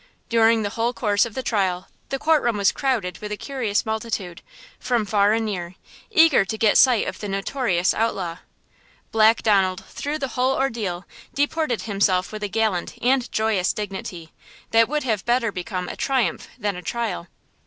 [0.29, 3.85] During the whole course of the trial the court room was crowded with a curious
[3.85, 4.41] multitude,
[4.79, 5.75] "from far and near,"
[6.09, 8.37] eager to get sight of the notorious outlaw.
[9.11, 14.33] Black Donald, through the whole ordeal, deported himself with a gallant and joyous dignity,
[14.71, 17.27] that would have better become a triumph than a trial.